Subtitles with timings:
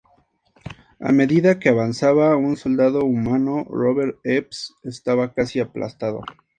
[0.99, 6.21] A medida que avanzaba, un soldado humano, Robert Epps, estaba casi aplastado.